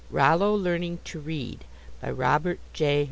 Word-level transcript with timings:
ROLLO 0.09 0.55
LEARNING 0.55 0.97
TO 1.03 1.19
READ 1.19 1.63
BY 2.01 2.09
ROBERT 2.09 2.59
J. 2.73 2.99